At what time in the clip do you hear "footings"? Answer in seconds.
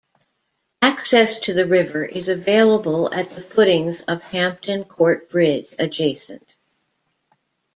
3.39-4.01